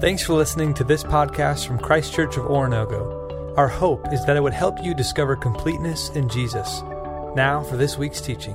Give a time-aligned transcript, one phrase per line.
[0.00, 3.54] Thanks for listening to this podcast from Christ Church of Oronogo.
[3.58, 6.80] Our hope is that it would help you discover completeness in Jesus.
[7.36, 8.54] Now for this week's teaching.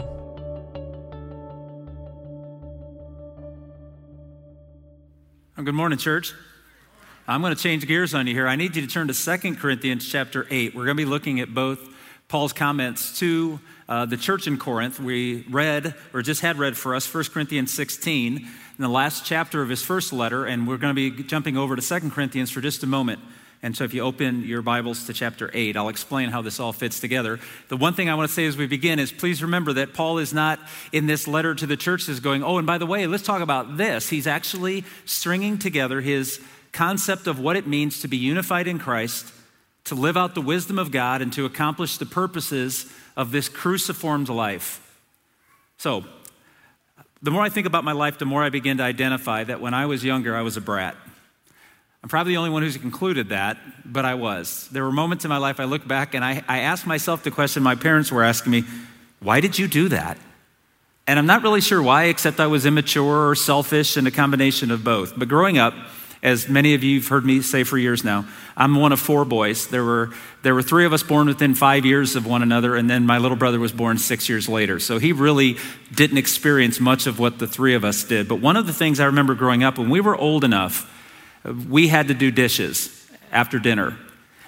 [5.63, 6.33] Good morning, church.
[7.27, 8.47] I'm going to change gears on you here.
[8.47, 10.73] I need you to turn to 2 Corinthians chapter 8.
[10.73, 11.79] We're going to be looking at both
[12.27, 14.99] Paul's comments to uh, the church in Corinth.
[14.99, 19.61] We read, or just had read for us, 1 Corinthians 16, in the last chapter
[19.61, 22.59] of his first letter, and we're going to be jumping over to 2 Corinthians for
[22.59, 23.21] just a moment.
[23.63, 26.73] And so, if you open your Bibles to chapter 8, I'll explain how this all
[26.73, 27.39] fits together.
[27.69, 30.17] The one thing I want to say as we begin is please remember that Paul
[30.17, 30.59] is not
[30.91, 33.77] in this letter to the churches going, oh, and by the way, let's talk about
[33.77, 34.09] this.
[34.09, 36.41] He's actually stringing together his
[36.73, 39.33] concept of what it means to be unified in Christ,
[39.85, 44.27] to live out the wisdom of God, and to accomplish the purposes of this cruciformed
[44.27, 44.81] life.
[45.77, 46.03] So,
[47.21, 49.73] the more I think about my life, the more I begin to identify that when
[49.73, 50.95] I was younger, I was a brat.
[52.03, 54.69] I'm probably the only one who's concluded that, but I was.
[54.71, 57.63] There were moments in my life I look back and I, I myself the question
[57.63, 58.63] my parents were asking me,
[59.21, 60.19] why did you do that?
[61.07, 64.69] And I'm not really sure why, except I was immature or selfish and a combination
[64.69, 65.17] of both.
[65.17, 65.73] But growing up,
[66.25, 68.25] as many of you have heard me say for years now,
[68.57, 69.67] I'm one of four boys.
[69.67, 70.09] There were,
[70.41, 73.19] there were three of us born within five years of one another, and then my
[73.19, 74.79] little brother was born six years later.
[74.79, 75.57] So he really
[75.93, 78.27] didn't experience much of what the three of us did.
[78.27, 80.91] But one of the things I remember growing up, when we were old enough,
[81.69, 83.95] we had to do dishes after dinner.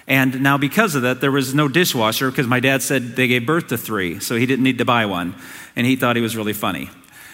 [0.08, 3.46] And now, because of that, there was no dishwasher because my dad said they gave
[3.46, 5.36] birth to three, so he didn't need to buy one.
[5.76, 6.90] And he thought he was really funny.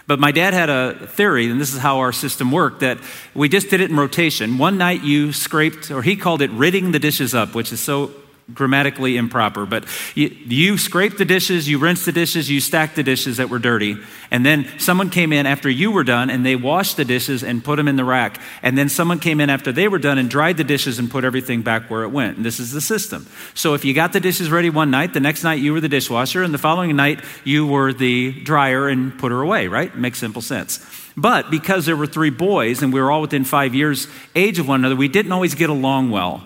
[0.07, 2.99] But my dad had a theory, and this is how our system worked, that
[3.35, 4.59] we just did it in rotation.
[4.59, 8.11] One night you scraped, or he called it ridding the dishes up, which is so
[8.53, 13.03] grammatically improper, but you, you scraped the dishes, you rinse the dishes, you stack the
[13.03, 13.97] dishes that were dirty,
[14.31, 17.65] and then someone came in after you were done and they washed the dishes and
[17.65, 20.29] put them in the rack, and then someone came in after they were done and
[20.29, 22.37] dried the dishes and put everything back where it went.
[22.37, 23.27] And this is the system.
[23.55, 25.89] So if you got the dishes ready one night, the next night you were the
[25.89, 29.97] dishwasher, and the following night you were the dryer and put her away, right?
[29.97, 30.85] Makes simple sense.
[31.17, 34.69] But because there were three boys and we were all within five years age of
[34.69, 36.45] one another, we didn't always get along well.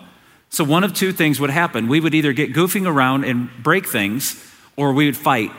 [0.50, 1.88] So, one of two things would happen.
[1.88, 4.42] We would either get goofing around and break things,
[4.76, 5.52] or we would fight.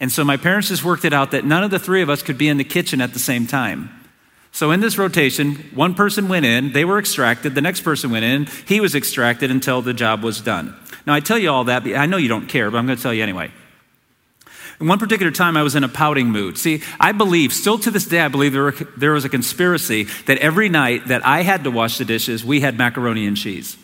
[0.00, 2.22] And so, my parents just worked it out that none of the three of us
[2.22, 3.90] could be in the kitchen at the same time.
[4.52, 8.24] So, in this rotation, one person went in, they were extracted, the next person went
[8.24, 10.74] in, he was extracted until the job was done.
[11.06, 13.02] Now, I tell you all that, I know you don't care, but I'm going to
[13.02, 13.50] tell you anyway.
[14.80, 16.56] In one particular time, I was in a pouting mood.
[16.56, 20.04] See, I believe, still to this day, I believe there, were, there was a conspiracy
[20.26, 23.76] that every night that I had to wash the dishes, we had macaroni and cheese.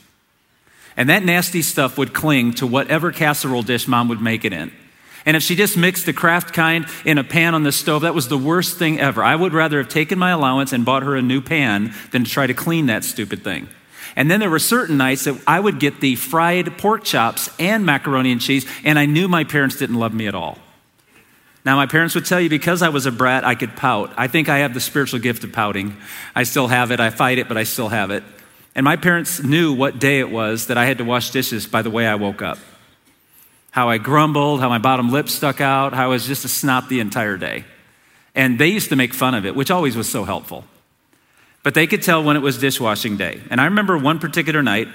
[0.97, 4.72] And that nasty stuff would cling to whatever casserole dish mom would make it in.
[5.27, 8.15] And if she just mixed the Kraft kind in a pan on the stove, that
[8.15, 9.22] was the worst thing ever.
[9.22, 12.31] I would rather have taken my allowance and bought her a new pan than to
[12.31, 13.69] try to clean that stupid thing.
[14.16, 17.84] And then there were certain nights that I would get the fried pork chops and
[17.87, 20.59] macaroni and cheese, and I knew my parents didn't love me at all.
[21.65, 24.12] Now, my parents would tell you because I was a brat, I could pout.
[24.19, 25.97] I think I have the spiritual gift of pouting.
[26.34, 27.00] I still have it.
[27.00, 28.22] I fight it, but I still have it.
[28.74, 31.82] And my parents knew what day it was that I had to wash dishes by
[31.82, 32.58] the way I woke up.
[33.70, 36.88] How I grumbled, how my bottom lip stuck out, how I was just a snot
[36.88, 37.64] the entire day.
[38.34, 40.64] And they used to make fun of it, which always was so helpful.
[41.62, 43.40] But they could tell when it was dishwashing day.
[43.50, 44.88] And I remember one particular night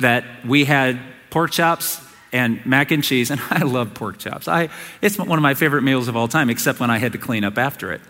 [0.00, 0.98] that we had
[1.30, 2.00] pork chops
[2.32, 4.48] and mac and cheese, and I love pork chops.
[4.48, 4.68] I,
[5.00, 7.44] it's one of my favorite meals of all time, except when I had to clean
[7.44, 8.00] up after it.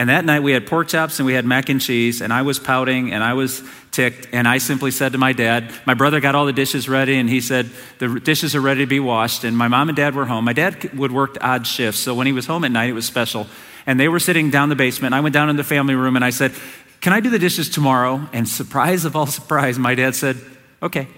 [0.00, 2.40] And that night we had pork chops and we had mac and cheese, and I
[2.40, 4.28] was pouting and I was ticked.
[4.32, 7.28] And I simply said to my dad, My brother got all the dishes ready, and
[7.28, 7.68] he said,
[7.98, 9.44] The dishes are ready to be washed.
[9.44, 10.46] And my mom and dad were home.
[10.46, 13.04] My dad would work odd shifts, so when he was home at night, it was
[13.04, 13.46] special.
[13.84, 15.12] And they were sitting down the basement.
[15.12, 16.54] I went down in the family room and I said,
[17.02, 18.26] Can I do the dishes tomorrow?
[18.32, 20.38] And surprise of all surprise, my dad said,
[20.82, 21.08] Okay.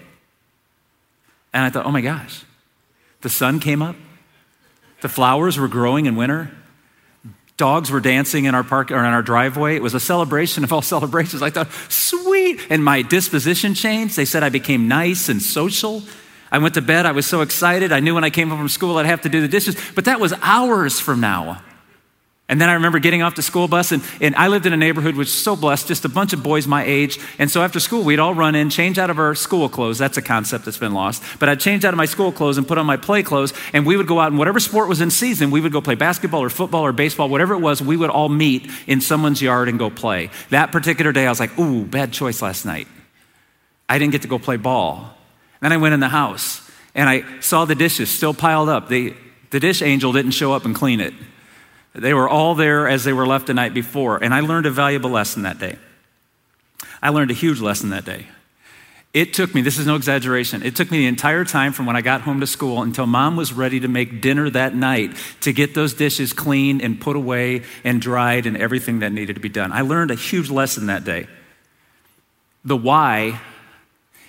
[1.53, 2.43] And I thought, Oh my gosh.
[3.21, 3.95] The sun came up,
[4.99, 6.51] the flowers were growing in winter.
[7.55, 9.75] Dogs were dancing in our park or in our driveway.
[9.75, 11.41] It was a celebration of all celebrations.
[11.41, 12.59] I thought, sweet.
[12.69, 14.15] And my disposition changed.
[14.15, 16.03] They said I became nice and social.
[16.51, 17.05] I went to bed.
[17.05, 17.91] I was so excited.
[17.91, 19.75] I knew when I came home from school I'd have to do the dishes.
[19.95, 21.61] But that was hours from now.
[22.49, 24.77] And then I remember getting off the school bus, and, and I lived in a
[24.77, 27.17] neighborhood which was so blessed, just a bunch of boys my age.
[27.39, 29.97] And so after school, we'd all run in, change out of our school clothes.
[29.97, 31.23] That's a concept that's been lost.
[31.39, 33.85] But I'd change out of my school clothes and put on my play clothes, and
[33.85, 36.43] we would go out, and whatever sport was in season, we would go play basketball
[36.43, 39.79] or football or baseball, whatever it was, we would all meet in someone's yard and
[39.79, 40.29] go play.
[40.49, 42.89] That particular day, I was like, ooh, bad choice last night.
[43.87, 45.15] I didn't get to go play ball.
[45.61, 48.89] Then I went in the house, and I saw the dishes still piled up.
[48.89, 49.15] The,
[49.49, 51.13] the dish angel didn't show up and clean it.
[51.93, 54.71] They were all there as they were left the night before, and I learned a
[54.71, 55.77] valuable lesson that day.
[57.01, 58.27] I learned a huge lesson that day.
[59.13, 61.95] It took me, this is no exaggeration, it took me the entire time from when
[61.95, 65.53] I got home to school until mom was ready to make dinner that night to
[65.53, 69.49] get those dishes cleaned and put away and dried and everything that needed to be
[69.49, 69.71] done.
[69.71, 71.27] I learned a huge lesson that day.
[72.65, 73.39] The why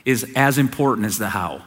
[0.05, 1.63] is as important as the how.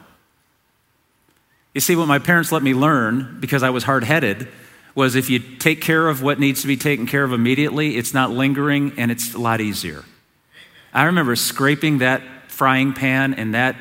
[1.74, 4.46] You see, what my parents let me learn because I was hard headed
[4.94, 8.12] was if you take care of what needs to be taken care of immediately, it's
[8.12, 10.04] not lingering and it's a lot easier.
[10.92, 13.76] I remember scraping that frying pan and that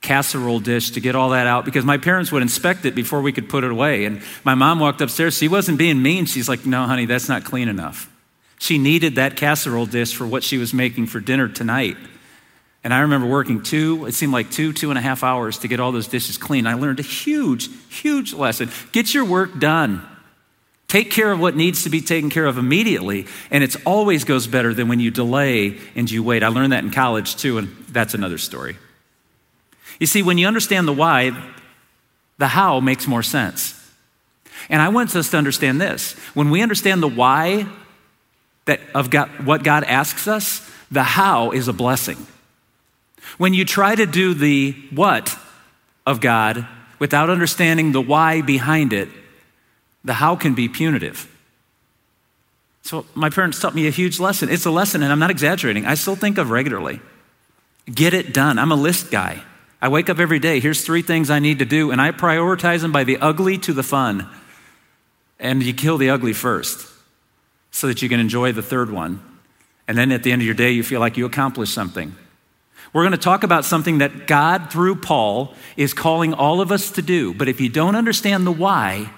[0.00, 3.32] casserole dish to get all that out because my parents would inspect it before we
[3.32, 4.04] could put it away.
[4.04, 5.36] And my mom walked upstairs.
[5.36, 6.26] She wasn't being mean.
[6.26, 8.10] She's like, No, honey, that's not clean enough.
[8.58, 11.96] She needed that casserole dish for what she was making for dinner tonight.
[12.82, 15.68] And I remember working two, it seemed like two, two and a half hours to
[15.68, 16.66] get all those dishes clean.
[16.66, 18.70] I learned a huge, huge lesson.
[18.92, 20.06] Get your work done.
[20.90, 24.48] Take care of what needs to be taken care of immediately, and it always goes
[24.48, 26.42] better than when you delay and you wait.
[26.42, 28.76] I learned that in college too, and that's another story.
[30.00, 31.30] You see, when you understand the why,
[32.38, 33.80] the how makes more sense.
[34.68, 36.14] And I want us to understand this.
[36.34, 37.68] When we understand the why
[38.64, 42.26] that of God, what God asks us, the how is a blessing.
[43.38, 45.38] When you try to do the what
[46.04, 46.66] of God
[46.98, 49.08] without understanding the why behind it,
[50.04, 51.28] the how can be punitive.
[52.82, 54.48] So my parents taught me a huge lesson.
[54.48, 55.86] It's a lesson, and I'm not exaggerating.
[55.86, 57.00] I still think of regularly.
[57.92, 58.58] Get it done.
[58.58, 59.42] I'm a list guy.
[59.82, 60.60] I wake up every day.
[60.60, 63.72] Here's three things I need to do, and I prioritize them by the ugly to
[63.72, 64.28] the fun.
[65.38, 66.86] And you kill the ugly first
[67.70, 69.22] so that you can enjoy the third one.
[69.88, 72.14] And then at the end of your day, you feel like you accomplished something.
[72.92, 76.90] We're going to talk about something that God, through Paul, is calling all of us
[76.92, 77.32] to do.
[77.32, 79.10] But if you don't understand the why,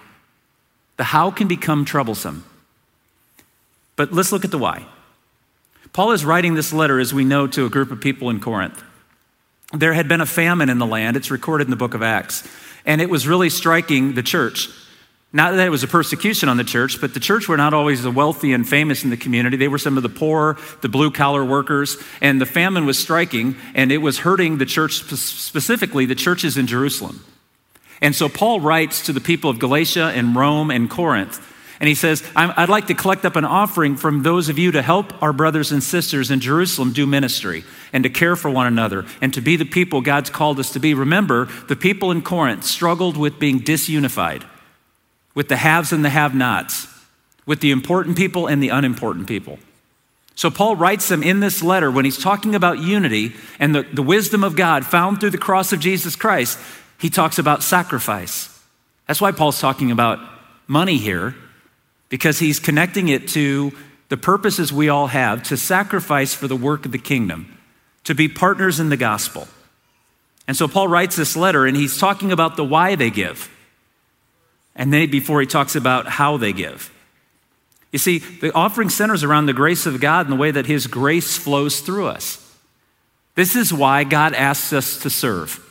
[0.97, 2.45] the how can become troublesome.
[3.97, 4.87] But let's look at the why.
[5.93, 8.83] Paul is writing this letter, as we know, to a group of people in Corinth.
[9.73, 11.17] There had been a famine in the land.
[11.17, 12.47] It's recorded in the book of Acts.
[12.85, 14.69] And it was really striking the church.
[15.35, 18.03] Not that it was a persecution on the church, but the church were not always
[18.03, 19.57] the wealthy and famous in the community.
[19.57, 23.57] They were some of the poor, the blue collar workers, and the famine was striking,
[23.75, 27.25] and it was hurting the church, specifically the churches in Jerusalem.
[28.03, 31.49] And so Paul writes to the people of Galatia and Rome and Corinth,
[31.81, 34.83] and he says, I'd like to collect up an offering from those of you to
[34.83, 39.05] help our brothers and sisters in Jerusalem do ministry and to care for one another
[39.21, 40.95] and to be the people God's called us to be.
[40.95, 44.45] Remember, the people in Corinth struggled with being disunified
[45.35, 46.87] with the haves and the have nots,
[47.47, 49.59] with the important people and the unimportant people.
[50.35, 54.03] So Paul writes them in this letter when he's talking about unity and the, the
[54.03, 56.59] wisdom of God found through the cross of Jesus Christ,
[57.03, 58.49] he talks about sacrifice.
[59.09, 60.21] That's why Paul's talking about
[60.69, 61.35] money here,
[62.09, 63.73] because he's connecting it to
[64.09, 67.59] the purposes we all have to sacrifice for the work of the kingdom,
[68.05, 69.49] to be partners in the gospel.
[70.47, 73.51] And so Paul writes this letter and he's talking about the why they give.
[74.77, 76.93] And then before he talks about how they give.
[77.91, 80.87] You see, the offering centers around the grace of God and the way that his
[80.87, 82.39] grace flows through us.
[83.35, 85.69] This is why God asks us to serve.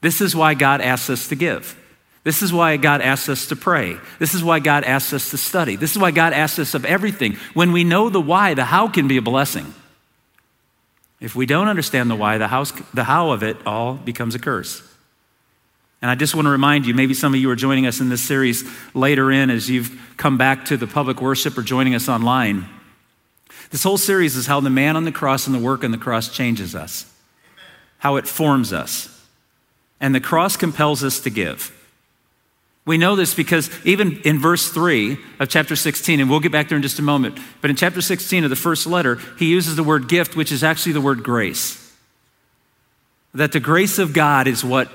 [0.00, 1.76] This is why God asks us to give.
[2.22, 3.96] This is why God asks us to pray.
[4.18, 5.76] This is why God asks us to study.
[5.76, 7.36] This is why God asks us of everything.
[7.54, 9.74] When we know the why, the how can be a blessing.
[11.18, 14.82] If we don't understand the why, the, the how of it all becomes a curse.
[16.02, 18.08] And I just want to remind you, maybe some of you are joining us in
[18.08, 22.08] this series later in as you've come back to the public worship or joining us
[22.08, 22.66] online.
[23.70, 25.98] This whole series is how the man on the cross and the work on the
[25.98, 27.12] cross changes us,
[27.98, 29.19] how it forms us.
[30.00, 31.76] And the cross compels us to give.
[32.86, 36.68] We know this because even in verse 3 of chapter 16, and we'll get back
[36.68, 39.76] there in just a moment, but in chapter 16 of the first letter, he uses
[39.76, 41.94] the word gift, which is actually the word grace.
[43.34, 44.90] That the grace of God is what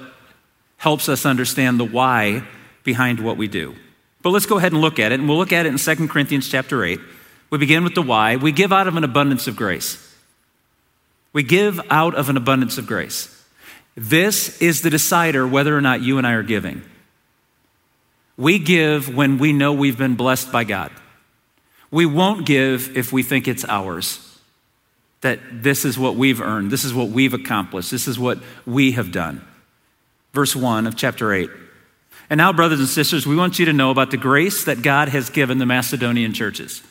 [0.78, 2.44] helps us understand the why
[2.84, 3.76] behind what we do.
[4.22, 6.08] But let's go ahead and look at it, and we'll look at it in 2
[6.08, 7.00] Corinthians chapter 8.
[7.52, 8.36] We begin with the why.
[8.36, 10.02] We give out of an abundance of grace.
[11.32, 13.45] We give out of an abundance of grace.
[13.96, 16.82] This is the decider whether or not you and I are giving.
[18.38, 20.92] We give when we know we've been blessed by God.
[21.92, 24.22] We won't give if we think it's ours.
[25.22, 28.92] That this is what we've earned, this is what we've accomplished, this is what we
[28.92, 29.46] have done
[30.36, 31.50] verse 1 of chapter 8.
[32.30, 35.10] And now, brothers and sisters, we want you to know about the grace that God
[35.10, 36.84] has given the Macedonian churches.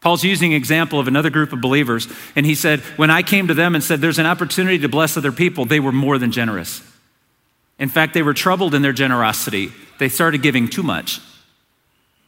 [0.00, 3.48] Paul's using an example of another group of believers, and he said, When I came
[3.48, 6.32] to them and said, There's an opportunity to bless other people, they were more than
[6.32, 6.82] generous.
[7.78, 9.72] In fact, they were troubled in their generosity.
[9.98, 11.20] They started giving too much.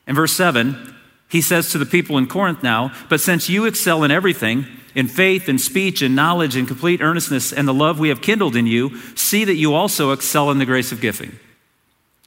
[0.07, 0.95] In verse 7,
[1.29, 5.09] He says to the people in Corinth now, But since you excel in everything, in
[5.09, 8.67] faith and speech and knowledge and complete earnestness and the love we have kindled in
[8.67, 11.39] you, see that you also excel in the grace of giving.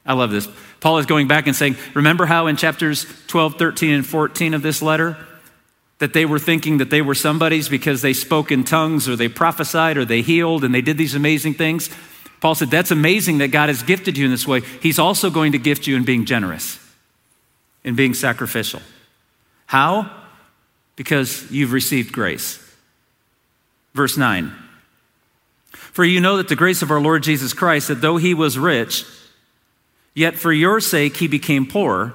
[0.06, 0.48] I love this.
[0.80, 4.62] Paul is going back and saying, Remember how in chapters 12, 13, and 14 of
[4.62, 5.18] this letter,
[6.00, 9.30] that they were thinking that they were somebody's because they spoke in tongues or they
[9.30, 11.90] prophesied or they healed and they did these amazing things?
[12.42, 14.62] Paul said, That's amazing that God has gifted you in this way.
[14.82, 16.80] He's also going to gift you in being generous,
[17.84, 18.82] in being sacrificial.
[19.68, 20.12] How?
[20.96, 22.62] Because you've received grace.
[23.94, 24.52] Verse 9
[25.72, 28.60] For you know that the grace of our Lord Jesus Christ, that though he was
[28.60, 29.06] rich,
[30.14, 32.14] yet for your sake he became poor,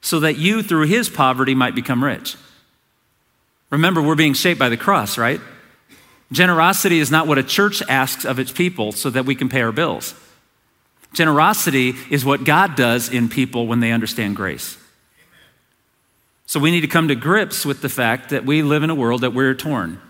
[0.00, 2.36] so that you through his poverty might become rich.
[3.70, 5.40] Remember, we're being shaped by the cross, right?
[6.32, 9.62] Generosity is not what a church asks of its people so that we can pay
[9.62, 10.14] our bills.
[11.12, 14.76] Generosity is what God does in people when they understand grace.
[16.46, 18.94] So we need to come to grips with the fact that we live in a
[18.94, 20.00] world that we're torn.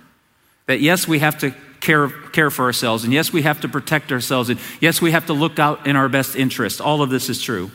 [0.66, 4.12] That yes, we have to care, care for ourselves, and yes, we have to protect
[4.12, 6.80] ourselves, and yes, we have to look out in our best interest.
[6.80, 7.70] All of this is true.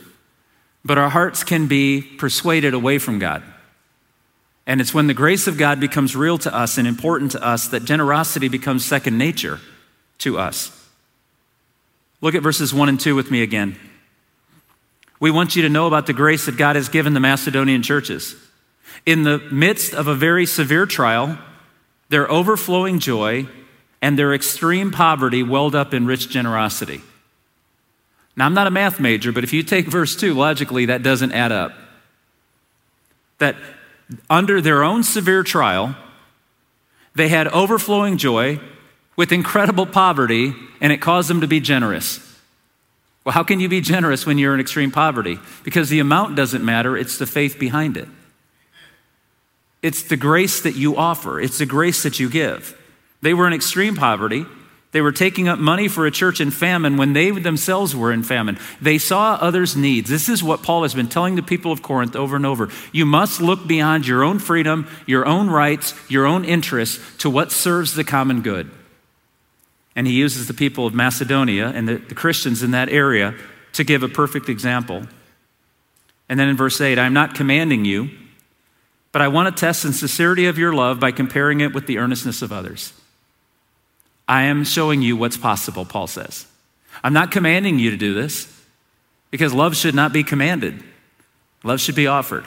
[0.86, 3.44] But our hearts can be persuaded away from God.
[4.66, 7.68] And it's when the grace of God becomes real to us and important to us
[7.68, 9.60] that generosity becomes second nature
[10.20, 10.72] to us.
[12.22, 13.78] Look at verses 1 and 2 with me again.
[15.20, 18.36] We want you to know about the grace that God has given the Macedonian churches.
[19.06, 21.38] In the midst of a very severe trial,
[22.10, 23.48] their overflowing joy
[24.02, 27.02] and their extreme poverty welled up in rich generosity.
[28.36, 31.32] Now, I'm not a math major, but if you take verse 2, logically, that doesn't
[31.34, 31.74] add up.
[33.38, 33.56] That
[34.30, 35.96] under their own severe trial,
[37.16, 38.60] they had overflowing joy
[39.16, 42.20] with incredible poverty, and it caused them to be generous.
[43.24, 45.40] Well, how can you be generous when you're in extreme poverty?
[45.64, 48.08] Because the amount doesn't matter, it's the faith behind it.
[49.82, 52.80] It's the grace that you offer, it's the grace that you give.
[53.22, 54.46] They were in extreme poverty.
[54.94, 58.24] They were taking up money for a church in famine when they themselves were in
[58.24, 58.58] famine.
[58.80, 60.10] They saw others' needs.
[60.10, 62.70] This is what Paul has been telling the people of Corinth over and over.
[62.92, 67.52] You must look beyond your own freedom, your own rights, your own interests to what
[67.52, 68.72] serves the common good.
[69.96, 73.36] And he uses the people of Macedonia and the, the Christians in that area
[73.74, 75.04] to give a perfect example.
[76.30, 78.10] And then in verse 8, I'm not commanding you
[79.14, 82.00] but I want to test the sincerity of your love by comparing it with the
[82.00, 82.94] earnestness of others.
[84.34, 86.48] I am showing you what's possible, Paul says.
[87.04, 88.52] I'm not commanding you to do this
[89.30, 90.84] because love should not be commanded.
[91.64, 92.44] Love should be offered.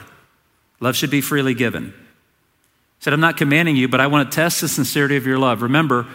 [0.81, 1.85] Love should be freely given.
[1.85, 1.93] He
[2.99, 5.61] said, I'm not commanding you, but I want to test the sincerity of your love.
[5.61, 6.05] Remember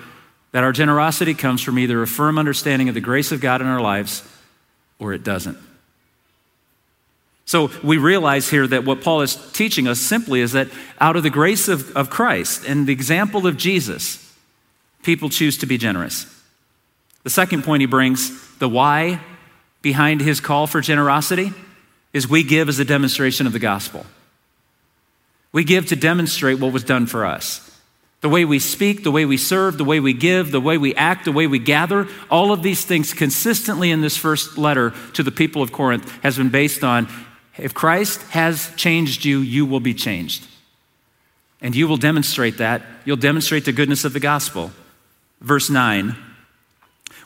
[0.50, 3.66] that our generosity comes from either a firm understanding of the grace of God in
[3.66, 4.22] our lives
[4.98, 5.56] or it doesn't.
[7.46, 10.68] So we realize here that what Paul is teaching us simply is that
[11.00, 14.21] out of the grace of, of Christ and the example of Jesus,
[15.02, 16.26] people choose to be generous.
[17.22, 19.20] The second point he brings, the why
[19.80, 21.52] behind his call for generosity,
[22.12, 24.06] is we give as a demonstration of the gospel.
[25.52, 27.68] We give to demonstrate what was done for us.
[28.20, 30.94] The way we speak, the way we serve, the way we give, the way we
[30.94, 35.22] act, the way we gather, all of these things consistently in this first letter to
[35.22, 37.08] the people of Corinth has been based on
[37.58, 40.46] if Christ has changed you, you will be changed.
[41.60, 42.82] And you will demonstrate that.
[43.04, 44.70] You'll demonstrate the goodness of the gospel.
[45.42, 46.16] Verse 9.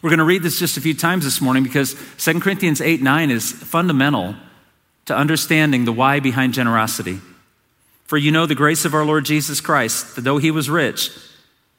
[0.01, 3.03] We're going to read this just a few times this morning because 2 Corinthians 8
[3.03, 4.35] 9 is fundamental
[5.05, 7.21] to understanding the why behind generosity.
[8.05, 11.11] For you know the grace of our Lord Jesus Christ, that though he was rich,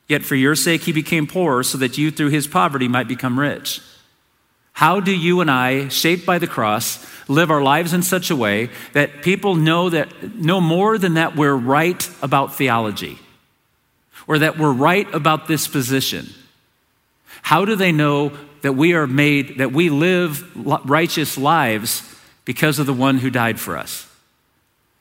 [0.08, 3.40] yet for your sake he became poor, so that you through his poverty might become
[3.40, 3.82] rich.
[4.74, 8.36] How do you and I, shaped by the cross, live our lives in such a
[8.36, 13.18] way that people know that know more than that we're right about theology
[14.28, 16.30] or that we're right about this position?
[17.42, 18.32] How do they know
[18.62, 22.04] that we are made that we live righteous lives
[22.46, 24.08] because of the one who died for us?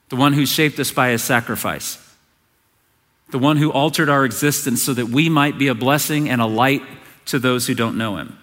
[0.09, 1.97] The one who shaped us by his sacrifice.
[3.31, 6.45] The one who altered our existence so that we might be a blessing and a
[6.45, 6.83] light
[7.25, 8.37] to those who don't know him.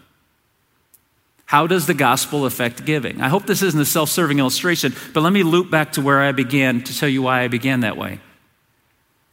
[1.47, 3.21] How does the gospel affect giving?
[3.21, 6.21] I hope this isn't a self serving illustration, but let me loop back to where
[6.21, 8.21] I began to tell you why I began that way.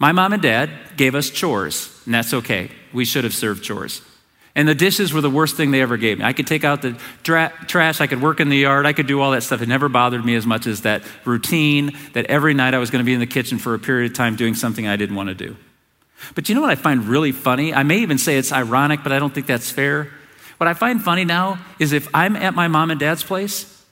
[0.02, 2.72] My mom and dad gave us chores, and that's okay.
[2.92, 4.02] We should have served chores.
[4.56, 6.26] And the dishes were the worst thing they ever gave me.
[6.26, 9.06] I could take out the tra- trash, I could work in the yard, I could
[9.06, 9.62] do all that stuff.
[9.62, 13.02] It never bothered me as much as that routine that every night I was going
[13.02, 15.30] to be in the kitchen for a period of time doing something I didn't want
[15.30, 15.56] to do.
[16.34, 17.72] But you know what I find really funny?
[17.72, 20.12] I may even say it's ironic, but I don't think that's fair.
[20.58, 23.86] What I find funny now is if I'm at my mom and dad's place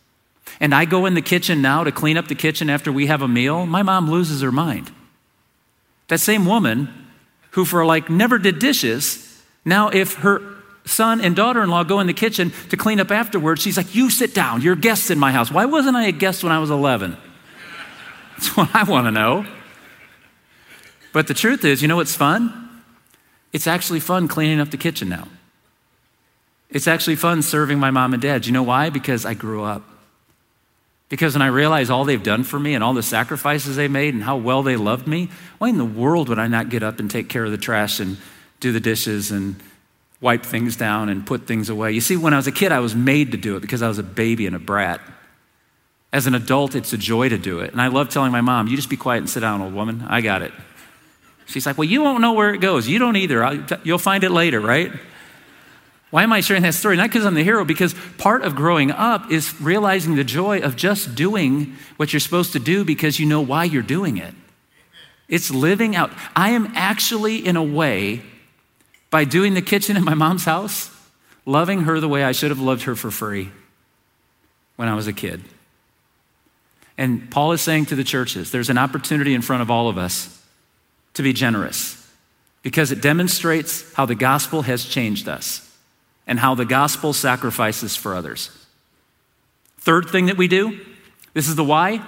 [0.60, 3.22] and I go in the kitchen now to clean up the kitchen after we have
[3.22, 4.90] a meal, my mom loses her mind.
[6.10, 6.90] That same woman
[7.52, 10.42] who, for like, never did dishes, now if her
[10.86, 13.96] son and daughter in law go in the kitchen to clean up afterwards, she's like,
[13.96, 15.52] You sit down, you're guests in my house.
[15.52, 17.16] Why wasn't I a guest when I was 11?
[18.32, 19.46] That's what I want to know.
[21.12, 22.84] But the truth is, you know what's fun?
[23.52, 25.28] It's actually fun cleaning up the kitchen now.
[26.70, 28.46] It's actually fun serving my mom and dad.
[28.46, 28.92] You know why?
[28.92, 29.89] Because I grew up.
[31.10, 34.14] Because when I realize all they've done for me and all the sacrifices they made
[34.14, 37.00] and how well they loved me, why in the world would I not get up
[37.00, 38.18] and take care of the trash and
[38.60, 39.56] do the dishes and
[40.22, 41.92] wipe things down and put things away?
[41.94, 43.88] You see, when I was a kid, I was made to do it because I
[43.88, 45.02] was a baby and a brat.
[46.14, 47.72] As an adult, it's a joy to do it.
[47.72, 50.04] And I love telling my mom, you just be quiet and sit down, old woman.
[50.08, 50.52] I got it.
[51.48, 52.88] She's like, well, you won't know where it goes.
[52.88, 53.66] You don't either.
[53.84, 54.92] You'll find it later, right?
[56.12, 56.98] Why am I sharing that story?
[56.98, 60.76] Not because I'm the hero, because part of growing up is realizing the joy of
[60.76, 64.34] just doing what you're supposed to do because you know why you're doing it.
[65.28, 66.12] It's living out.
[66.36, 68.24] I am actually, in a way,
[69.12, 70.90] by doing the kitchen in my mom's house,
[71.46, 73.52] loving her the way I should have loved her for free
[74.78, 75.44] when I was a kid.
[76.98, 80.00] And Paul is saying to the churches there's an opportunity in front of all of
[80.00, 80.44] us
[81.14, 81.96] to be generous
[82.64, 85.69] because it demonstrates how the gospel has changed us
[86.30, 88.52] and how the gospel sacrifices for others.
[89.80, 90.80] Third thing that we do
[91.34, 92.02] this is the why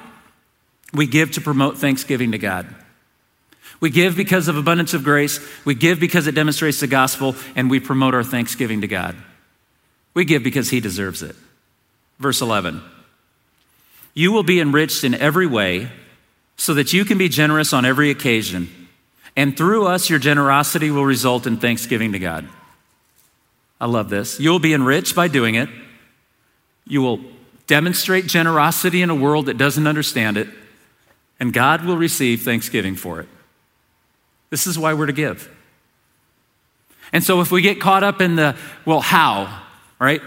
[0.94, 2.68] we give to promote thanksgiving to God.
[3.80, 7.70] We give because of abundance of grace, we give because it demonstrates the gospel, and
[7.70, 9.16] we promote our thanksgiving to God.
[10.14, 11.36] We give because He deserves it.
[12.20, 12.84] Verse 11
[14.14, 15.90] You will be enriched in every way
[16.58, 18.88] so that you can be generous on every occasion,
[19.36, 22.48] and through us, your generosity will result in thanksgiving to God.
[23.82, 24.40] I love this.
[24.40, 25.68] You'll be enriched by doing it.
[26.86, 27.20] You will
[27.66, 30.48] demonstrate generosity in a world that doesn't understand it,
[31.40, 33.28] and God will receive thanksgiving for it.
[34.52, 35.50] This is why we're to give.
[37.12, 39.64] And so if we get caught up in the, well, how,
[40.00, 40.22] right?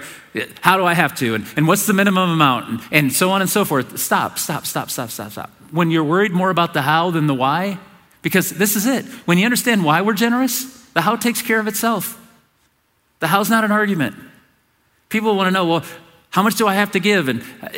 [0.61, 1.37] How do I have to?
[1.37, 2.69] And, and what's the minimum amount?
[2.69, 3.99] And, and so on and so forth.
[3.99, 5.51] Stop, stop, stop, stop, stop, stop.
[5.71, 7.79] When you're worried more about the how than the why,
[8.21, 9.05] because this is it.
[9.27, 10.65] When you understand why we're generous,
[10.95, 12.21] the how takes care of itself.
[13.25, 14.17] The how's not an argument.
[15.09, 15.85] People want to know, well,
[16.29, 17.29] how much do I have to give?
[17.29, 17.69] And uh,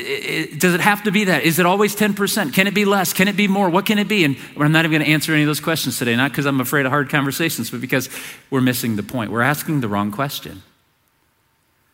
[0.58, 1.44] does it have to be that?
[1.44, 2.52] Is it always 10%?
[2.52, 3.12] Can it be less?
[3.12, 3.70] Can it be more?
[3.70, 4.24] What can it be?
[4.24, 6.60] And I'm not even going to answer any of those questions today, not because I'm
[6.60, 8.08] afraid of hard conversations, but because
[8.50, 9.30] we're missing the point.
[9.30, 10.62] We're asking the wrong question.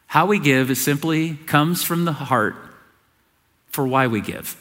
[0.07, 2.57] How we give is simply comes from the heart
[3.67, 4.59] for why we give.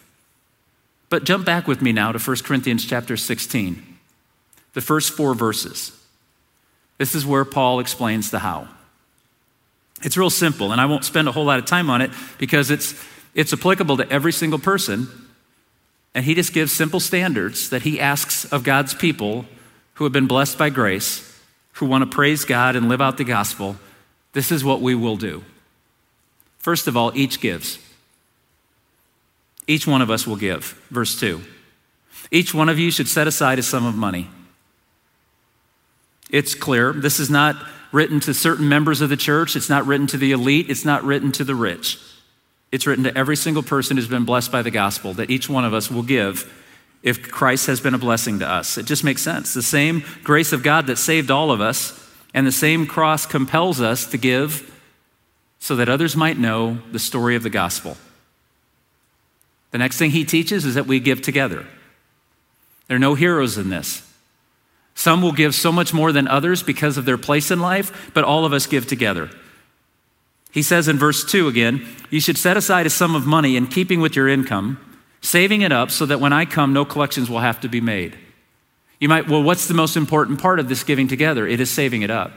[1.08, 3.82] But jump back with me now to 1 Corinthians chapter 16,
[4.74, 5.98] the first four verses.
[6.98, 8.68] This is where Paul explains the how.
[10.04, 12.72] It's real simple, and I won't spend a whole lot of time on it because
[12.72, 12.96] it's,
[13.36, 15.08] it's applicable to every single person.
[16.14, 19.46] And he just gives simple standards that he asks of God's people
[19.96, 21.40] who have been blessed by grace,
[21.74, 23.78] who want to praise God and live out the gospel.
[24.34, 25.44] This is what we will do.
[26.58, 27.80] First of all, each gives.
[29.68, 30.80] Each one of us will give.
[30.90, 31.42] Verse 2.
[32.30, 34.30] Each one of you should set aside a sum of money.
[36.30, 36.94] It's clear.
[36.94, 37.56] This is not
[37.92, 41.04] written to certain members of the church, it's not written to the elite, it's not
[41.04, 42.00] written to the rich.
[42.72, 45.66] It's written to every single person who's been blessed by the gospel that each one
[45.66, 46.52] of us will give
[47.04, 48.78] if Christ has been a blessing to us.
[48.78, 49.54] It just makes sense.
[49.54, 51.98] The same grace of God that saved all of us
[52.34, 54.68] and the same cross compels us to give
[55.60, 57.98] so that others might know the story of the gospel.
[59.72, 61.66] The next thing he teaches is that we give together.
[62.88, 64.08] There are no heroes in this.
[64.96, 68.24] Some will give so much more than others because of their place in life, but
[68.24, 69.30] all of us give together.
[70.52, 73.68] He says in verse 2 again, you should set aside a sum of money in
[73.68, 74.80] keeping with your income,
[75.22, 78.18] saving it up so that when I come, no collections will have to be made.
[79.00, 81.48] You might, well, what's the most important part of this giving together?
[81.48, 82.34] It is saving it up.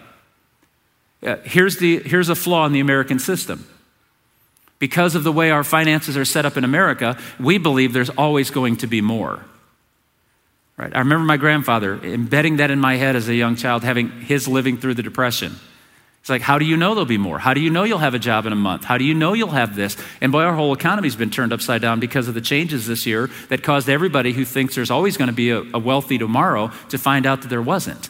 [1.23, 3.67] Uh, here's, the, here's a flaw in the American system.
[4.79, 8.51] Because of the way our finances are set up in America, we believe there's always
[8.51, 9.45] going to be more.
[10.77, 10.95] Right?
[10.95, 14.49] I remember my grandfather embedding that in my head as a young child, having his
[14.49, 15.55] living through the Depression.
[16.25, 17.39] It's like, how do you know there'll be more?
[17.39, 18.85] How do you know you'll have a job in a month?
[18.85, 19.95] How do you know you'll have this?
[20.23, 23.29] And boy, our whole economy's been turned upside down because of the changes this year
[23.51, 26.97] that caused everybody who thinks there's always going to be a, a wealthy tomorrow to
[26.97, 28.09] find out that there wasn't.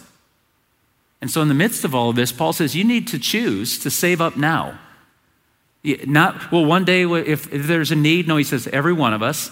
[1.20, 3.80] And so, in the midst of all of this, Paul says you need to choose
[3.80, 4.78] to save up now.
[5.82, 9.22] Not, well, one day if, if there's a need, no, he says, every one of
[9.22, 9.50] us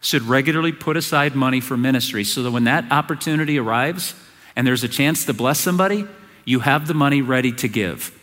[0.00, 4.14] should regularly put aside money for ministry so that when that opportunity arrives
[4.56, 6.06] and there's a chance to bless somebody,
[6.44, 8.16] you have the money ready to give.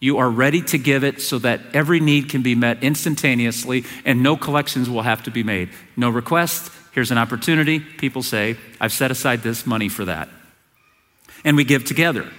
[0.00, 4.22] You are ready to give it so that every need can be met instantaneously and
[4.22, 5.70] no collections will have to be made.
[5.96, 7.80] No request, here's an opportunity.
[7.80, 10.28] People say, I've set aside this money for that.
[11.44, 12.30] And we give together.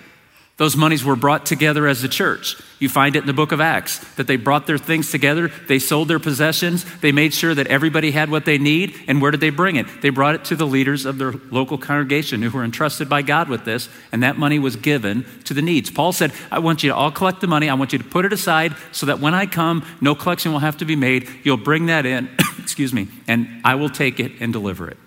[0.58, 2.56] Those monies were brought together as a church.
[2.80, 5.80] You find it in the book of Acts that they brought their things together, they
[5.80, 9.42] sold their possessions, they made sure that everybody had what they need, and where did
[9.42, 9.86] they bring it?
[10.02, 13.50] They brought it to the leaders of their local congregation who were entrusted by God
[13.50, 15.92] with this, and that money was given to the needs.
[15.92, 18.24] Paul said, I want you to all collect the money, I want you to put
[18.24, 21.28] it aside so that when I come, no collection will have to be made.
[21.44, 24.98] You'll bring that in, excuse me, and I will take it and deliver it.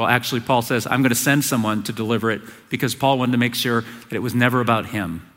[0.00, 3.32] Well, actually, Paul says, I'm going to send someone to deliver it because Paul wanted
[3.32, 5.30] to make sure that it was never about him.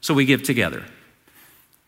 [0.00, 0.84] So we give together.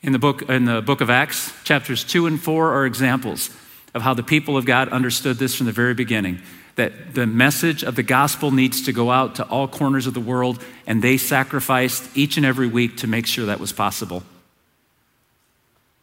[0.03, 3.48] In the book, in the book of Acts, chapters 2 and 4 are examples
[3.94, 6.42] of how the people of God understood this from the very beginning
[6.74, 10.20] that the message of the gospel needs to go out to all corners of the
[10.20, 14.22] world, and they sacrificed each and every week to make sure that was possible.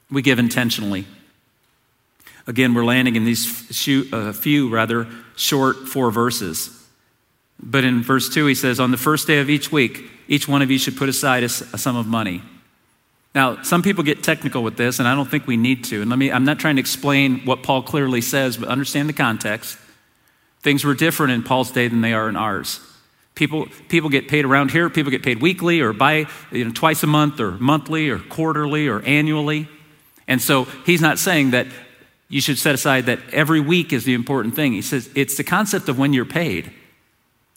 [0.09, 1.05] We give intentionally.
[2.47, 5.07] Again, we're landing in these few, uh, few rather
[5.41, 6.77] short four verses.
[7.61, 10.61] But in verse 2, he says, On the first day of each week, each one
[10.61, 12.41] of you should put aside a, sum of money.
[13.33, 16.01] Now, some people get technical with this, and I don't think we need to.
[16.01, 19.13] And let me, I'm not trying to explain what Paul clearly says, but understand the
[19.13, 19.77] context.
[20.61, 22.79] Things were different in Paul's day than they are in ours.
[23.35, 27.03] People, people get paid around here, people get paid weekly or by, you know, twice
[27.03, 29.69] a month or monthly or quarterly or annually.
[30.27, 31.67] And so he's not saying that
[32.31, 34.71] you should set aside that every week is the important thing.
[34.71, 36.71] He says it's the concept of when you're paid,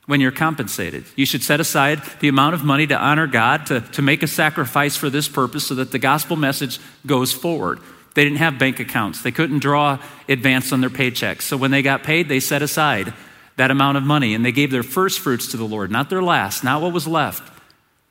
[0.07, 1.05] when you're compensated.
[1.15, 4.27] You should set aside the amount of money to honor God, to, to make a
[4.27, 7.79] sacrifice for this purpose so that the gospel message goes forward.
[8.15, 11.43] They didn't have bank accounts, they couldn't draw advance on their paychecks.
[11.43, 13.15] So when they got paid, they set aside
[13.57, 16.23] that amount of money and they gave their first fruits to the Lord, not their
[16.23, 17.49] last, not what was left.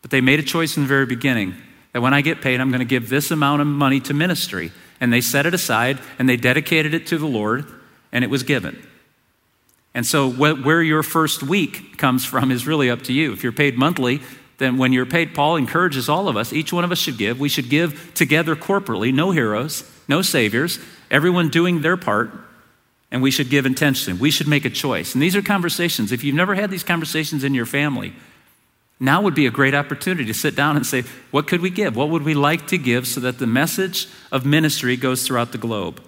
[0.01, 1.55] But they made a choice in the very beginning
[1.91, 4.71] that when I get paid, I'm going to give this amount of money to ministry
[4.99, 7.65] and they set it aside and they dedicated it to the Lord,
[8.11, 8.85] and it was given.
[9.93, 13.31] And so, where your first week comes from is really up to you.
[13.31, 14.21] If you're paid monthly,
[14.57, 17.39] then when you're paid, Paul encourages all of us, each one of us should give.
[17.39, 20.79] We should give together corporately, no heroes, no saviors,
[21.11, 22.31] everyone doing their part,
[23.11, 24.19] and we should give intentionally.
[24.19, 25.13] We should make a choice.
[25.13, 26.11] And these are conversations.
[26.11, 28.13] If you've never had these conversations in your family,
[28.99, 31.95] now would be a great opportunity to sit down and say, what could we give?
[31.95, 35.57] What would we like to give so that the message of ministry goes throughout the
[35.57, 36.01] globe?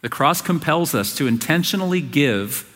[0.00, 2.68] The cross compels us to intentionally give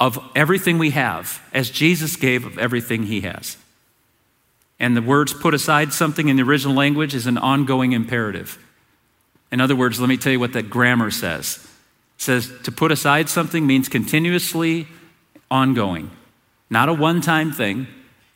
[0.00, 3.56] of everything we have, as Jesus gave of everything he has.
[4.80, 8.58] And the words put aside something in the original language is an ongoing imperative.
[9.52, 11.58] In other words, let me tell you what that grammar says.
[12.18, 14.88] It says to put aside something means continuously
[15.50, 16.10] ongoing.
[16.70, 17.86] Not a one time thing,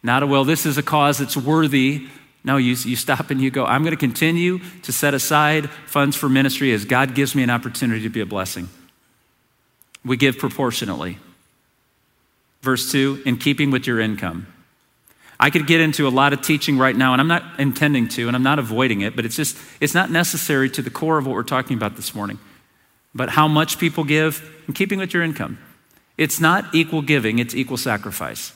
[0.03, 2.09] not a, well, this is a cause that's worthy.
[2.45, 6.17] No, you, you stop and you go, I'm going to continue to set aside funds
[6.17, 8.69] for ministry as God gives me an opportunity to be a blessing.
[10.05, 11.19] We give proportionately.
[12.63, 14.47] Verse 2 in keeping with your income.
[15.41, 18.27] I could get into a lot of teaching right now, and I'm not intending to,
[18.27, 21.27] and I'm not avoiding it, but it's just, it's not necessary to the core of
[21.27, 22.41] what we're talking about this morning.
[23.15, 25.59] But how much people give in keeping with your income.
[26.19, 28.53] It's not equal giving, it's equal sacrifice.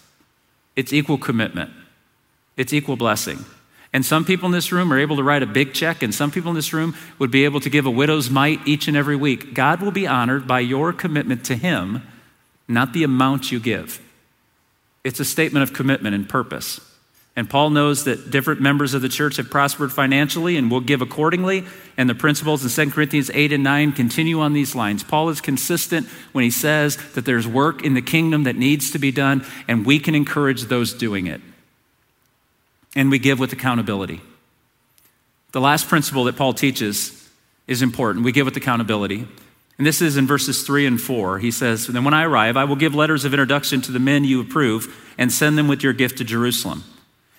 [0.74, 1.70] It's equal commitment.
[2.56, 3.44] It's equal blessing.
[3.92, 6.30] And some people in this room are able to write a big check, and some
[6.30, 9.16] people in this room would be able to give a widow's mite each and every
[9.16, 9.54] week.
[9.54, 12.02] God will be honored by your commitment to Him,
[12.66, 14.00] not the amount you give.
[15.04, 16.80] It's a statement of commitment and purpose.
[17.34, 21.00] And Paul knows that different members of the church have prospered financially and will give
[21.00, 21.64] accordingly.
[21.96, 25.02] And the principles in 2 Corinthians 8 and 9 continue on these lines.
[25.02, 28.98] Paul is consistent when he says that there's work in the kingdom that needs to
[28.98, 31.40] be done, and we can encourage those doing it.
[32.94, 34.20] And we give with accountability.
[35.52, 37.30] The last principle that Paul teaches
[37.66, 38.26] is important.
[38.26, 39.26] We give with accountability.
[39.78, 41.38] And this is in verses 3 and 4.
[41.38, 44.24] He says, Then when I arrive, I will give letters of introduction to the men
[44.24, 46.84] you approve and send them with your gift to Jerusalem.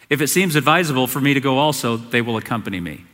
[0.09, 3.05] If it seems advisable for me to go also, they will accompany me.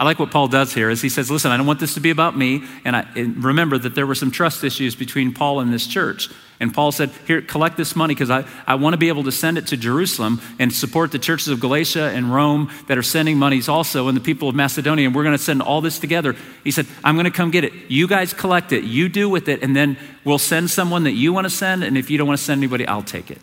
[0.00, 2.00] I like what Paul does here is he says, listen, I don't want this to
[2.00, 2.64] be about me.
[2.86, 6.30] And, I, and remember that there were some trust issues between Paul and this church.
[6.58, 9.32] And Paul said, here, collect this money because I, I want to be able to
[9.32, 13.36] send it to Jerusalem and support the churches of Galatia and Rome that are sending
[13.36, 15.06] monies also and the people of Macedonia.
[15.06, 16.34] And we're going to send all this together.
[16.64, 17.74] He said, I'm going to come get it.
[17.88, 18.84] You guys collect it.
[18.84, 19.62] You do with it.
[19.62, 21.84] And then we'll send someone that you want to send.
[21.84, 23.38] And if you don't want to send anybody, I'll take it.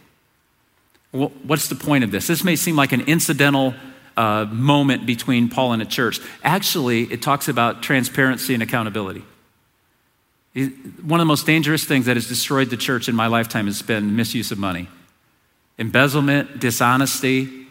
[1.12, 2.28] What's the point of this?
[2.28, 3.74] This may seem like an incidental
[4.17, 6.20] uh, moment between Paul and a church.
[6.43, 9.24] Actually, it talks about transparency and accountability.
[10.56, 13.82] One of the most dangerous things that has destroyed the church in my lifetime has
[13.82, 14.89] been misuse of money,
[15.78, 17.67] embezzlement, dishonesty,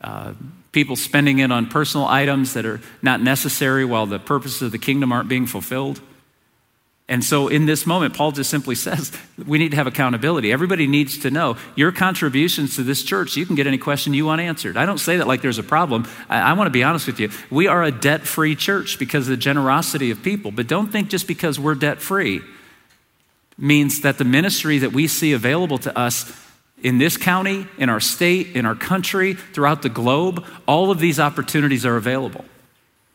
[0.00, 0.34] uh,
[0.72, 4.78] people spending it on personal items that are not necessary while the purposes of the
[4.78, 6.00] kingdom aren't being fulfilled.
[7.10, 9.12] And so, in this moment, Paul just simply says
[9.44, 10.52] we need to have accountability.
[10.52, 13.36] Everybody needs to know your contributions to this church.
[13.36, 14.76] You can get any question you want answered.
[14.76, 16.08] I don't say that like there's a problem.
[16.28, 17.30] I, I want to be honest with you.
[17.50, 20.52] We are a debt free church because of the generosity of people.
[20.52, 22.42] But don't think just because we're debt free
[23.58, 26.32] means that the ministry that we see available to us
[26.80, 31.18] in this county, in our state, in our country, throughout the globe, all of these
[31.18, 32.44] opportunities are available.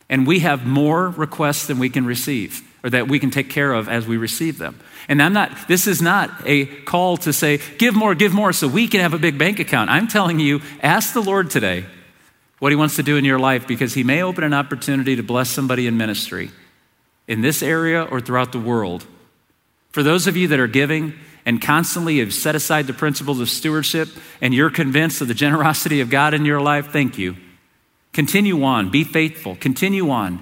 [0.08, 3.72] And we have more requests than we can receive or that we can take care
[3.72, 4.78] of as we receive them.
[5.08, 8.68] And I'm not, this is not a call to say, give more, give more so
[8.68, 9.90] we can have a big bank account.
[9.90, 11.84] I'm telling you, ask the Lord today
[12.60, 15.24] what He wants to do in your life because He may open an opportunity to
[15.24, 16.52] bless somebody in ministry
[17.26, 19.04] in this area or throughout the world.
[19.90, 21.12] For those of you that are giving
[21.44, 26.00] and constantly have set aside the principles of stewardship and you're convinced of the generosity
[26.02, 27.34] of God in your life, thank you.
[28.12, 30.40] Continue on, be faithful, continue on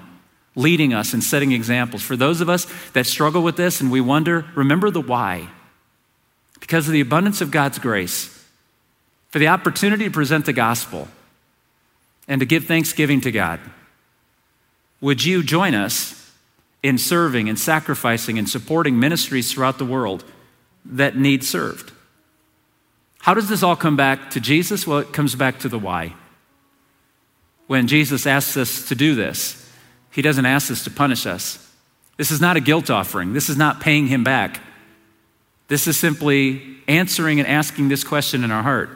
[0.55, 2.01] leading us and setting examples.
[2.01, 5.49] For those of us that struggle with this and we wonder, remember the why.
[6.59, 8.31] Because of the abundance of God's grace,
[9.29, 11.09] for the opportunity to present the gospel
[12.27, 13.59] and to give thanksgiving to God,
[15.01, 16.31] would you join us
[16.81, 20.23] in serving and sacrificing and supporting ministries throughout the world
[20.85, 21.91] that need served?
[23.19, 24.85] How does this all come back to Jesus?
[24.85, 26.13] Well, it comes back to the why.
[27.67, 29.64] When Jesus asks us to do this,
[30.15, 31.59] he doesn't ask us to punish us.
[32.15, 33.33] This is not a guilt offering.
[33.33, 34.61] This is not paying him back.
[35.67, 38.89] This is simply answering and asking this question in our heart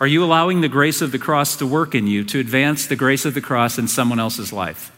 [0.00, 2.96] Are you allowing the grace of the cross to work in you to advance the
[2.96, 4.90] grace of the cross in someone else's life?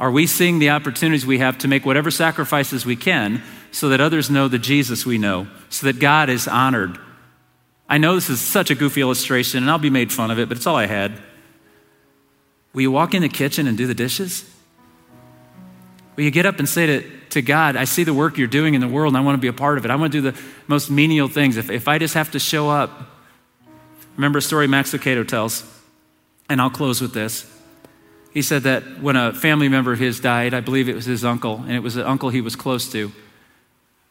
[0.00, 4.00] Are we seeing the opportunities we have to make whatever sacrifices we can so that
[4.00, 6.98] others know the Jesus we know, so that God is honored?
[7.88, 10.48] I know this is such a goofy illustration, and I'll be made fun of it,
[10.48, 11.22] but it's all I had.
[12.76, 14.44] Will you walk in the kitchen and do the dishes?
[16.14, 18.74] Will you get up and say to, to God, I see the work you're doing
[18.74, 19.90] in the world and I want to be a part of it.
[19.90, 21.56] I want to do the most menial things.
[21.56, 22.90] If, if I just have to show up,
[24.14, 25.64] remember a story Max Lucado tells,
[26.50, 27.50] and I'll close with this.
[28.34, 31.24] He said that when a family member of his died, I believe it was his
[31.24, 33.10] uncle, and it was an uncle he was close to.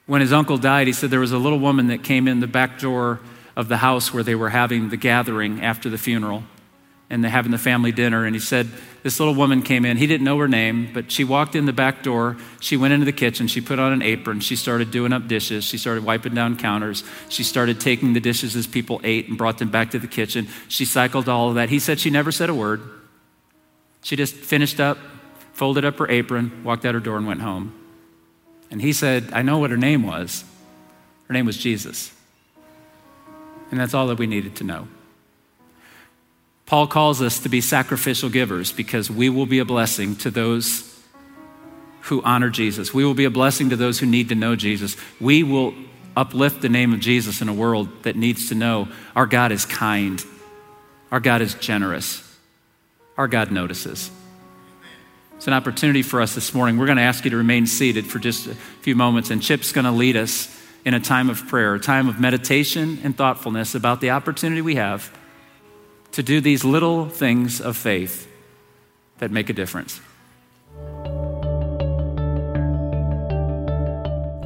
[0.07, 2.47] When his uncle died, he said there was a little woman that came in the
[2.47, 3.19] back door
[3.55, 6.45] of the house where they were having the gathering after the funeral
[7.09, 8.25] and they're having the family dinner.
[8.25, 8.67] And he said,
[9.03, 9.97] This little woman came in.
[9.97, 12.37] He didn't know her name, but she walked in the back door.
[12.59, 13.47] She went into the kitchen.
[13.47, 14.39] She put on an apron.
[14.39, 15.63] She started doing up dishes.
[15.63, 17.03] She started wiping down counters.
[17.29, 20.47] She started taking the dishes as people ate and brought them back to the kitchen.
[20.67, 21.69] She cycled all of that.
[21.69, 22.81] He said she never said a word.
[24.01, 24.97] She just finished up,
[25.53, 27.73] folded up her apron, walked out her door, and went home.
[28.71, 30.43] And he said, I know what her name was.
[31.27, 32.11] Her name was Jesus.
[33.71, 34.87] And that's all that we needed to know.
[36.65, 40.91] Paul calls us to be sacrificial givers because we will be a blessing to those
[42.01, 42.93] who honor Jesus.
[42.93, 44.95] We will be a blessing to those who need to know Jesus.
[45.19, 45.73] We will
[46.15, 49.65] uplift the name of Jesus in a world that needs to know our God is
[49.65, 50.23] kind,
[51.11, 52.37] our God is generous,
[53.17, 54.09] our God notices.
[55.35, 56.77] It's an opportunity for us this morning.
[56.77, 59.71] We're going to ask you to remain seated for just a few moments, and Chip's
[59.71, 63.75] going to lead us in a time of prayer, a time of meditation and thoughtfulness
[63.75, 65.11] about the opportunity we have
[66.15, 68.31] to do these little things of faith
[69.17, 69.99] that make a difference.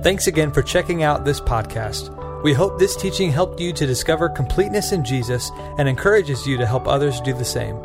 [0.04, 2.16] Thanks again for checking out this podcast.
[2.42, 6.66] We hope this teaching helped you to discover completeness in Jesus and encourages you to
[6.66, 7.80] help others do the same.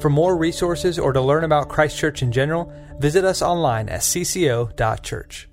[0.00, 4.00] For more resources or to learn about Christ Church in general, visit us online at
[4.00, 5.47] cco.church.